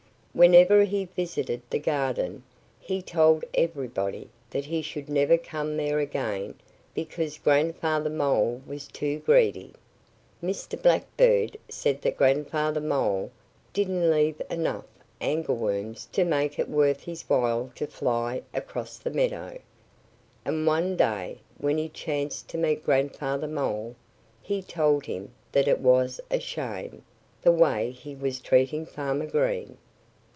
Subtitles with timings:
[0.33, 2.41] Whenever he visited the garden
[2.79, 6.55] he told everybody that he should never come there again
[6.93, 9.73] because Grandfather Mole was too greedy.
[10.41, 10.81] Mr.
[10.81, 13.29] Blackbird said that Grandfather Mole
[13.73, 14.85] didn't leave enough
[15.19, 19.59] angleworms to make it worth his while to fly across the meadow.
[20.45, 23.97] And one day when he chanced to meet Grandfather Mole
[24.41, 27.03] he told him that it was a shame,
[27.41, 29.77] the way he was treating Farmer Green.